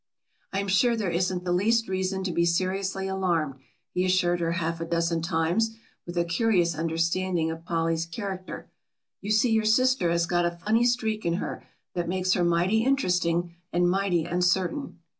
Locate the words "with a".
6.07-6.25